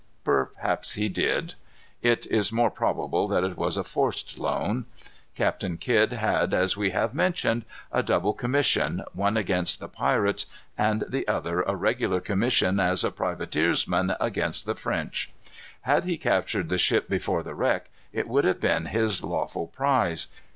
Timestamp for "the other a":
11.07-11.75